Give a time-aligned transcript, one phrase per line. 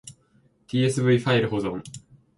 [0.67, 1.79] tsv ファイル保存